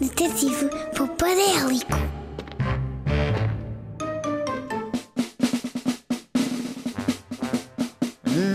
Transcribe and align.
Detetive 0.00 0.70
Popadélico. 0.96 1.98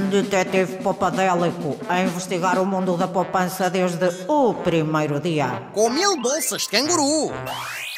Detetive 0.10 0.78
Popadélico 0.82 1.78
a 1.88 2.02
investigar 2.02 2.58
o 2.58 2.66
mundo 2.66 2.98
da 2.98 3.08
poupança 3.08 3.70
desde 3.70 4.10
o 4.28 4.56
primeiro 4.56 5.20
dia. 5.20 5.70
Com 5.72 5.92
mil 5.92 6.20
bolsas 6.20 6.64
de 6.64 6.70
canguru. 6.70 7.32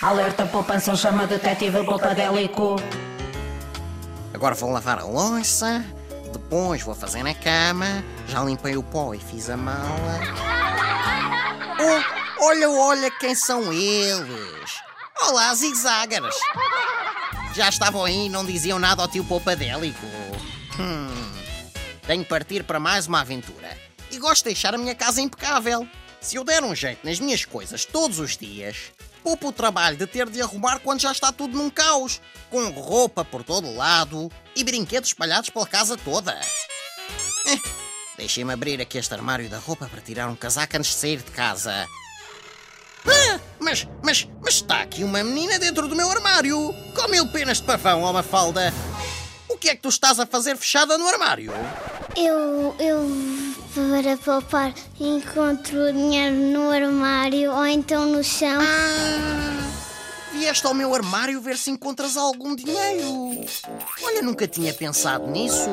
Alerta 0.02 0.46
poupança 0.46 0.94
chama 0.98 1.26
Detetive 1.26 1.86
Popadélico. 1.86 2.76
Agora 4.34 4.56
vou 4.56 4.72
lavar 4.72 5.00
a 5.00 5.06
louça, 5.06 5.86
depois 6.34 6.82
vou 6.82 6.94
fazer 6.94 7.24
na 7.24 7.34
cama, 7.34 8.04
já 8.28 8.44
limpei 8.44 8.76
o 8.76 8.84
pó 8.84 9.14
e 9.14 9.20
fiz 9.20 9.50
a 9.50 9.56
mala. 9.56 10.20
Oh, 11.80 12.17
olha, 12.48 12.70
olha 12.70 13.12
quem 13.12 13.36
são 13.36 13.74
eles. 13.74 14.72
Olá, 15.22 15.54
zigzaggers. 15.54 16.36
Já 17.54 17.68
estavam 17.68 18.06
aí 18.06 18.28
e 18.28 18.30
não 18.30 18.46
diziam 18.46 18.80
nada 18.80 19.02
ao 19.02 19.08
tio 19.08 19.26
Poupadélico. 19.26 20.06
Hum, 20.80 21.32
tenho 22.06 22.24
que 22.24 22.30
partir 22.30 22.64
para 22.64 22.80
mais 22.80 23.06
uma 23.08 23.20
aventura. 23.22 23.78
E 24.12 24.18
gosto 24.18 24.44
de 24.44 24.52
deixar 24.52 24.74
a 24.74 24.78
minha 24.78 24.96
casa 24.96 25.20
impecável. 25.20 25.86
Se 26.22 26.38
eu 26.38 26.44
der 26.44 26.64
um 26.64 26.74
jeito 26.74 27.06
nas 27.06 27.20
minhas 27.20 27.44
coisas 27.44 27.84
todos 27.84 28.18
os 28.20 28.38
dias, 28.38 28.94
poupo 29.22 29.50
o 29.50 29.54
trabalho 29.54 29.98
de 29.98 30.08
ter 30.08 30.30
de 30.30 30.42
arrumar 30.42 30.80
quando 30.80 31.02
já 31.02 31.12
está 31.12 31.32
tudo 31.34 31.58
num 31.58 31.70
caos, 31.70 32.22
com 32.50 32.70
roupa 32.70 33.26
por 33.26 33.44
todo 33.44 33.76
lado 33.76 34.32
e 34.56 34.64
brinquedos 34.64 35.10
espalhados 35.10 35.50
pela 35.50 35.68
casa 35.68 35.98
toda. 35.98 36.40
Eh, 37.46 37.60
Deixem-me 38.18 38.54
abrir 38.54 38.82
aqui 38.82 38.98
este 38.98 39.14
armário 39.14 39.50
da 39.50 39.60
roupa 39.60 39.88
para 39.88 40.02
tirar 40.02 40.28
um 40.28 40.36
casaco 40.36 40.78
antes 40.78 40.92
de 40.92 40.98
sair 40.98 41.18
de 41.18 41.32
casa. 41.32 41.86
Ah, 43.08 43.40
mas, 43.60 43.88
mas, 44.04 44.28
mas 44.42 44.56
está 44.56 44.82
aqui 44.82 45.04
uma 45.04 45.24
menina 45.24 45.58
dentro 45.60 45.88
do 45.88 45.96
meu 45.96 46.10
armário, 46.10 46.74
com 46.96 47.08
mil 47.10 47.28
penas 47.28 47.58
de 47.58 47.64
pavão, 47.64 48.04
ó 48.04 48.14
Mafalda. 48.14 48.74
O 49.50 49.58
que 49.58 49.70
é 49.70 49.76
que 49.76 49.82
tu 49.82 49.90
estás 49.90 50.20
a 50.20 50.26
fazer 50.26 50.56
fechada 50.58 50.98
no 50.98 51.08
armário? 51.08 51.52
Eu, 52.16 52.76
eu, 52.80 53.56
para 53.74 54.18
poupar, 54.18 54.74
encontro 55.00 55.92
dinheiro 55.94 56.36
no 56.36 56.70
armário 56.70 57.52
ou 57.52 57.66
então 57.66 58.06
no 58.06 58.24
chão. 58.24 58.60
Ah, 58.62 59.58
vieste 60.34 60.66
ao 60.68 60.74
meu 60.74 60.94
armário 60.94 61.42
ver 61.42 61.58
se 61.58 61.72
encontras 61.72 62.18
algum 62.18 62.56
dinheiro. 62.56 63.46
Olha, 64.04 64.22
nunca 64.22 64.48
tinha 64.48 64.74
pensado 64.74 65.28
nisso. 65.28 65.70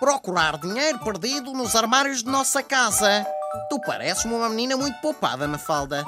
Procurar 0.00 0.58
dinheiro 0.58 0.98
perdido 0.98 1.52
nos 1.52 1.76
armários 1.76 2.22
de 2.22 2.30
nossa 2.30 2.62
casa. 2.62 3.24
Tu 3.68 3.78
pareces-me 3.80 4.34
uma 4.34 4.48
menina 4.48 4.76
muito 4.76 4.98
poupada, 5.00 5.46
Mafalda. 5.46 6.04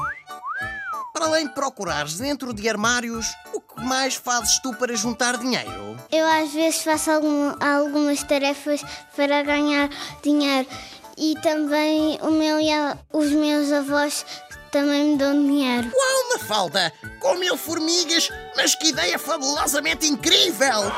Para 1.24 1.32
além 1.32 1.46
de 1.46 1.54
procurares 1.54 2.18
dentro 2.18 2.52
de 2.52 2.68
armários, 2.68 3.34
o 3.54 3.58
que 3.58 3.80
mais 3.82 4.14
fazes 4.14 4.58
tu 4.58 4.74
para 4.74 4.94
juntar 4.94 5.38
dinheiro? 5.38 5.96
Eu 6.12 6.26
às 6.26 6.52
vezes 6.52 6.82
faço 6.82 7.10
algum- 7.10 7.54
algumas 7.64 8.22
tarefas 8.22 8.82
para 9.16 9.42
ganhar 9.42 9.88
dinheiro 10.22 10.68
e 11.16 11.34
também 11.40 12.18
o 12.20 12.30
meu 12.30 12.60
e 12.60 12.70
a- 12.70 12.98
os 13.10 13.30
meus 13.30 13.72
avós 13.72 14.26
também 14.70 15.12
me 15.12 15.16
dão 15.16 15.32
dinheiro. 15.46 15.90
Uau, 15.96 16.38
Mafalda! 16.38 16.92
Com 17.20 17.36
mil 17.36 17.56
formigas, 17.56 18.28
mas 18.54 18.74
que 18.74 18.88
ideia 18.88 19.18
fabulosamente 19.18 20.06
incrível! 20.06 20.92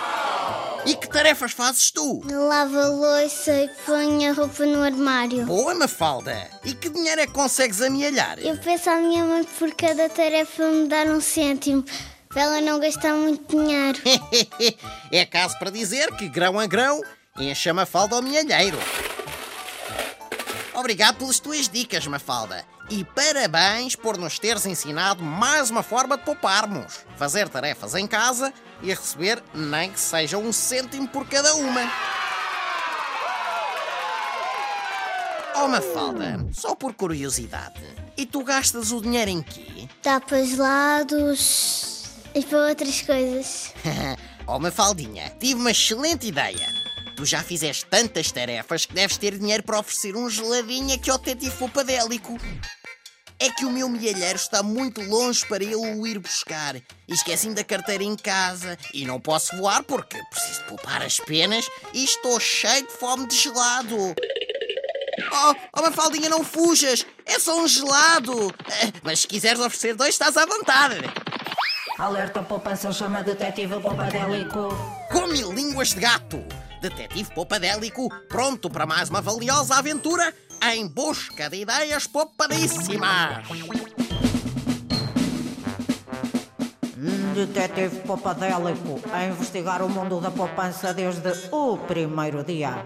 E 0.87 0.95
que 0.95 1.09
tarefas 1.09 1.51
fazes 1.51 1.91
tu? 1.91 2.23
Lavo 2.25 2.79
a 2.79 2.87
louça 2.87 3.53
e 3.61 3.69
ponho 3.85 4.31
a 4.31 4.33
roupa 4.33 4.65
no 4.65 4.85
armário. 4.85 5.45
Boa, 5.45 5.75
Mafalda! 5.75 6.49
E 6.65 6.75
que 6.75 6.89
dinheiro 6.89 7.21
é 7.21 7.27
que 7.27 7.33
consegues 7.33 7.83
amealhar? 7.83 8.39
Eu 8.39 8.57
peço 8.57 8.89
à 8.89 8.97
minha 8.97 9.25
mãe 9.25 9.43
por 9.59 9.75
cada 9.75 10.09
tarefa 10.09 10.65
me 10.71 10.87
dar 10.87 11.09
um 11.09 11.21
cêntimo, 11.21 11.85
para 12.29 12.43
ela 12.43 12.61
não 12.61 12.79
gastar 12.79 13.15
muito 13.15 13.57
dinheiro. 13.57 13.99
é 15.11 15.27
caso 15.27 15.59
para 15.59 15.71
dizer 15.71 16.15
que 16.15 16.29
grão 16.29 16.57
a 16.57 16.67
grão 16.67 17.03
enche 17.37 17.69
a 17.69 17.75
Mafalda 17.75 18.15
ao 18.15 18.23
milheiro. 18.23 18.79
Obrigado 20.73 21.17
pelas 21.17 21.41
tuas 21.41 21.69
dicas, 21.69 22.07
Mafalda. 22.07 22.65
E 22.89 23.05
parabéns 23.05 23.97
por 23.97 24.17
nos 24.17 24.39
teres 24.39 24.65
ensinado 24.65 25.23
mais 25.23 25.71
uma 25.71 25.83
forma 25.83 26.17
de 26.17 26.25
pouparmos. 26.25 27.05
Fazer 27.17 27.49
tarefas 27.49 27.95
em 27.97 28.07
casa 28.07 28.53
e 28.81 28.89
receber 28.89 29.43
nem 29.53 29.91
que 29.91 29.99
seja 29.99 30.39
um 30.39 30.53
cêntimo 30.53 31.09
por 31.09 31.27
cada 31.27 31.55
uma. 31.57 31.81
Oh, 35.57 35.69
Mafalda, 35.69 36.47
só 36.53 36.75
por 36.75 36.93
curiosidade, 36.93 37.83
e 38.17 38.27
tu 38.27 38.45
gastas 38.45 38.93
o 38.93 39.01
dinheiro 39.01 39.31
em 39.31 39.43
quê? 39.43 39.89
Dá 40.03 40.21
para 40.21 40.45
gelados 40.45 42.05
e 42.35 42.45
para 42.45 42.69
outras 42.69 43.01
coisas. 43.01 43.73
oh, 44.47 44.59
Mafaldinha, 44.59 45.31
tive 45.41 45.55
uma 45.55 45.71
excelente 45.71 46.27
ideia. 46.29 46.86
Tu 47.17 47.25
já 47.25 47.43
fizeste 47.43 47.87
tantas 47.87 48.31
tarefas 48.31 48.85
que 48.85 48.93
deves 48.93 49.17
ter 49.17 49.39
dinheiro 49.39 49.63
para 49.63 49.79
oferecer 49.81 50.15
um 50.15 50.29
geladinho 50.29 50.95
aqui 50.95 51.11
ao 51.11 51.17
detetive 51.17 51.57
Poupadélico. 51.57 52.39
É 53.41 53.51
que 53.51 53.65
o 53.65 53.71
meu 53.71 53.89
milheiro 53.89 54.37
está 54.37 54.63
muito 54.63 55.01
longe 55.03 55.45
para 55.47 55.65
ele 55.65 55.77
o 55.77 56.07
ir 56.07 56.19
buscar. 56.19 56.77
Esqueci-me 57.09 57.55
da 57.55 57.65
carteira 57.65 58.05
em 58.05 58.17
casa. 58.17 58.79
E 58.93 59.05
não 59.07 59.19
posso 59.19 59.57
voar 59.57 59.83
porque 59.83 60.19
preciso 60.31 60.65
poupar 60.65 61.03
as 61.03 61.19
penas 61.21 61.67
e 61.95 62.05
estou 62.05 62.39
cheio 62.39 62.87
de 62.87 62.93
fome 62.93 63.27
de 63.27 63.37
gelado. 63.37 63.97
Oh, 65.33 65.55
oh 65.75 65.83
Mafaldinha, 65.83 66.29
não 66.29 66.45
fujas! 66.45 67.05
É 67.25 67.39
só 67.39 67.59
um 67.59 67.67
gelado! 67.67 68.55
Eh, 68.83 68.93
Mas 69.03 69.21
se 69.21 69.27
quiseres 69.27 69.61
oferecer 69.61 69.95
dois, 69.95 70.11
estás 70.11 70.37
à 70.37 70.45
vontade. 70.47 70.97
Alerta 71.99 72.43
poupança 72.43 72.93
chama 72.93 73.23
Detetive 73.23 73.81
Popadélico. 73.81 74.69
Com 75.11 75.27
mil 75.29 75.53
línguas 75.53 75.89
de 75.91 76.01
gato. 76.01 76.45
Detetive 76.81 77.35
Poupadélico, 77.35 78.09
pronto 78.29 78.69
para 78.69 78.87
mais 78.87 79.09
uma 79.09 79.21
valiosa 79.21 79.77
aventura 79.77 80.33
em 80.75 80.87
busca 80.87 81.49
de 81.49 81.63
ideias 81.63 82.07
poupadíssimas. 82.07 83.47
Detetive 87.35 88.01
Popadélico 88.07 89.01
a 89.13 89.25
investigar 89.25 89.83
o 89.83 89.89
mundo 89.89 90.21
da 90.21 90.31
poupança 90.31 90.93
desde 90.95 91.33
o 91.53 91.77
primeiro 91.79 92.43
dia. 92.45 92.85